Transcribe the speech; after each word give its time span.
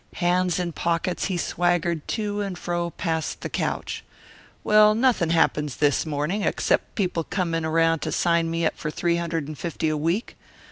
Hands 0.15 0.57
in 0.57 0.71
pockets 0.71 1.25
he 1.25 1.37
swaggered 1.37 2.07
to 2.07 2.41
and 2.41 2.57
fro 2.57 2.89
past 2.89 3.41
the 3.41 3.49
couch. 3.51 4.03
"Well, 4.63 4.95
nothing 4.95 5.29
happens 5.29 5.75
this 5.75 6.07
morning 6.07 6.41
except 6.41 6.95
people 6.95 7.23
coming 7.23 7.63
around 7.65 7.99
to 7.99 8.11
sign 8.11 8.49
me 8.49 8.65
up 8.65 8.75
for 8.75 8.89
three 8.89 9.17
hundred 9.17 9.47
and 9.47 9.55
fifty 9.59 9.89
a 9.89 9.95
week. 9.97 10.35